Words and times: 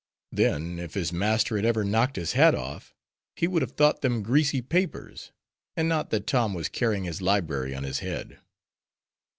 Then 0.31 0.79
if 0.79 0.95
his 0.95 1.13
master 1.13 1.57
had 1.57 1.63
ever 1.63 1.83
knocked 1.83 2.15
his 2.15 2.31
hat 2.33 2.55
off 2.55 2.95
he 3.35 3.47
would 3.47 3.61
have 3.61 3.73
thought 3.73 4.01
them 4.01 4.23
greasy 4.23 4.59
papers, 4.59 5.31
and 5.77 5.87
not 5.87 6.09
that 6.09 6.25
Tom 6.25 6.55
was 6.55 6.69
carrying 6.69 7.03
his 7.03 7.21
library 7.21 7.75
on 7.75 7.83
his 7.83 7.99
head. 7.99 8.39